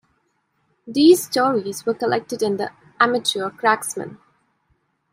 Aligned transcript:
These 0.87 1.25
stories 1.27 1.85
were 1.85 1.93
collected 1.93 2.41
in 2.41 2.57
The 2.57 2.71
Amateur 2.99 3.51
Cracksman. 3.51 4.17